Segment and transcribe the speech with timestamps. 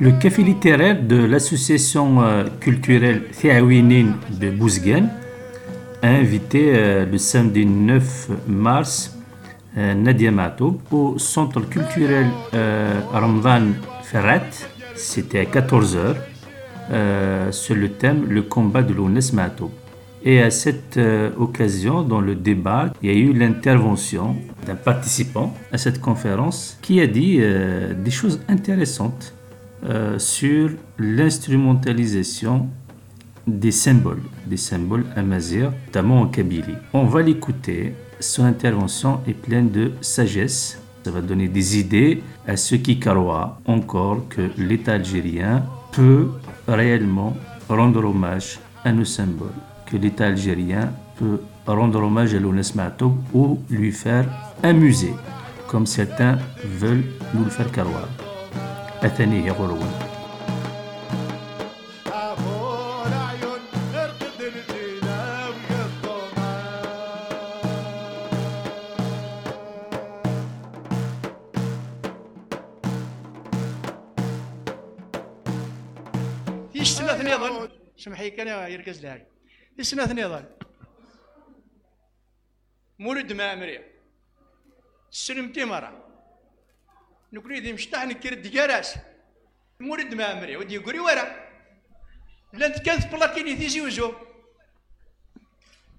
[0.00, 5.08] Le café littéraire de l'association euh, culturelle Thiawinin de Bouzguen
[6.02, 9.18] a invité euh, le samedi 9 mars
[9.76, 12.28] euh, Nadia Mato au centre culturel
[13.12, 13.72] Ramdan
[14.04, 14.68] Ferrat.
[14.94, 16.14] C'était à 14h
[17.50, 19.72] sur le thème Le combat de l'ONES Mato.
[20.24, 20.98] Et à cette
[21.38, 24.36] occasion, dans le débat, il y a eu l'intervention
[24.66, 29.34] d'un participant à cette conférence qui a dit des choses intéressantes
[29.84, 32.68] euh, sur l'instrumentalisation
[33.46, 36.74] des symboles, des symboles amazirs, notamment en Kabylie.
[36.92, 37.94] On va l'écouter.
[38.20, 40.80] Son intervention est pleine de sagesse.
[41.04, 46.28] Ça va donner des idées à ceux qui croient encore que l'État algérien peut
[46.66, 47.36] réellement
[47.68, 49.48] rendre hommage à nos symboles,
[49.86, 52.62] que l'État algérien peut rendre hommage à l'ONES
[53.32, 54.26] ou lui faire
[54.62, 55.14] un musée,
[55.68, 58.27] comme certains veulent nous le faire croire.
[59.04, 59.84] أثنيه غلوا
[76.74, 79.26] يشتنا ثنيضا سمحي كان يركز لها
[79.78, 80.44] يشتنا ثنيضا
[82.98, 83.84] مولد ما أمري
[85.10, 86.07] سلمتي مرة.
[87.33, 88.95] نقول ذي مشتاح نكر دياراس
[89.79, 91.49] مورد ما امري ودي يقولي ورا
[92.53, 94.13] لانت كانت بلاكيني تيزي وزو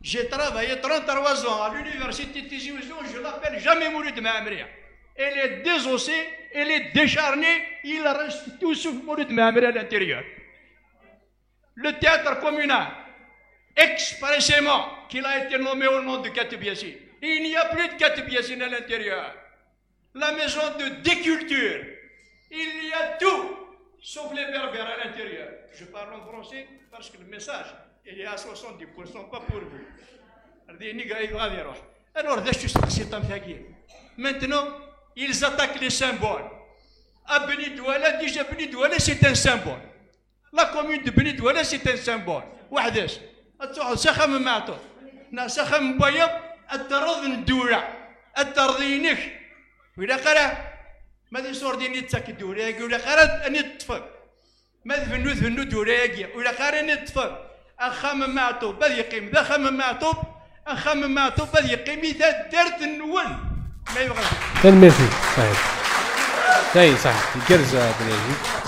[0.04, 4.66] جي travaillé 33 ans à l'université de Tizi Ouzou, je l'appelle jamais Mourid Mahamria.
[5.16, 10.22] Elle est désossée, elle est décharnée, il reste tout sauf Mourid Mahamria à l'intérieur.
[11.74, 12.88] Le théâtre communal,
[13.74, 16.96] expressément qu'il a été nommé au nom de Katib Yassine.
[17.22, 19.34] Il n'y a plus de Katib Yassine à l'intérieur
[20.14, 21.84] la maison de déculture.
[22.50, 23.56] Il y a tout,
[24.00, 25.48] sauf les berbères à l'intérieur.
[25.72, 27.66] Je parle en français parce que le message,
[28.06, 29.84] il est à 70%, pas pour vous.
[32.16, 32.42] Alors,
[34.16, 34.66] maintenant,
[35.16, 36.44] ils attaquent les symboles.
[37.26, 39.80] À Benidouala, déjà Benidouala, c'est un symbole.
[40.52, 42.44] La commune de Benidouala, c'est un symbole.
[42.74, 43.18] وحداش
[43.94, 44.76] سخم معطو
[45.46, 46.30] سخم بيض
[46.72, 47.88] الترض ندورة
[48.38, 49.37] الترضينك
[49.97, 50.57] ولا قرا
[51.31, 54.01] ما ذي صور ديني تساك الدوراقي ولا قرا أني تطفى
[54.85, 57.45] ما ذفنو ذفنو دوراقي ولا قرا أني تطفى
[57.79, 59.29] اخام معطوب بذ يقيم.
[59.29, 60.17] ذا خام معطوب
[60.67, 61.99] اخام معطوب بذ يقيم.
[61.99, 63.25] إذا دارت النول
[63.95, 64.23] ما يبغى.
[64.63, 65.07] تنميرتي
[65.37, 65.59] صحيح.
[66.73, 67.35] صحيح صحيح.
[67.35, 68.58] الكرزة بنيجي